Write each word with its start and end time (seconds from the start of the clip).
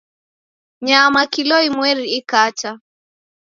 Nyama 0.85 1.21
kilo 1.33 1.57
imweri 1.67 2.03
ikata 2.19 2.71